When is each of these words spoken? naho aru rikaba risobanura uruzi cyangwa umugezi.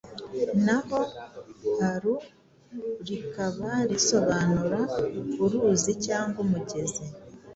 naho 0.65 0.99
aru 1.89 2.15
rikaba 3.07 3.71
risobanura 3.91 4.79
uruzi 5.43 5.91
cyangwa 6.05 6.37
umugezi. 6.45 7.03